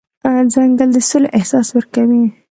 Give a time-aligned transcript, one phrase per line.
[0.53, 2.23] ځنګل د سولې احساس ورکوي.